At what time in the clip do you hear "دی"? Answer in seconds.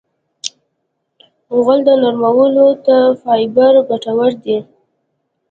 4.43-4.57